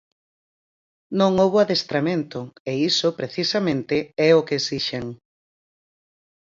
"Non 1.19 1.31
houbo 1.41 1.57
adestramento" 1.61 2.39
e 2.71 2.73
iso, 2.91 3.07
precisamente, 3.19 3.95
é 4.27 4.29
o 4.39 4.45
que 4.47 4.57
esixen. 4.61 5.05